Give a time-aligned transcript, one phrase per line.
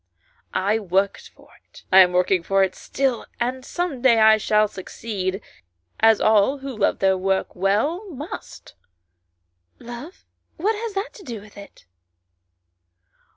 [0.71, 4.67] "I worked for it; I am working for it still, and some day I shall
[4.67, 5.43] succeed,
[5.99, 8.73] as all, who love their work well, must."
[9.77, 10.25] "Love
[10.57, 11.85] what has that to do with it?"